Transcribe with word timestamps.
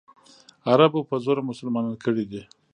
عربو 0.69 1.01
په 1.09 1.15
زوره 1.25 1.41
مسلمانان 1.49 1.95
کړي 2.05 2.25
دي. 2.31 2.41